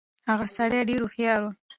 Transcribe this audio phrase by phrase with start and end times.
[0.29, 1.45] هغه سړی ډېر هوښيار و.